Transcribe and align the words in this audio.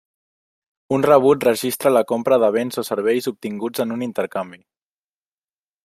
Un 0.97 1.03
rebut 1.07 1.45
registra 1.47 1.91
la 1.93 2.03
compra 2.13 2.41
de 2.45 2.51
béns 2.57 2.81
o 2.83 2.87
serveis 2.91 3.31
obtinguts 3.33 3.85
en 3.87 3.97
un 3.97 4.07
intercanvi. 4.11 4.63